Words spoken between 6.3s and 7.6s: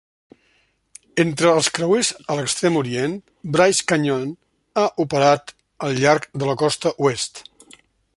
de la Costa Oest.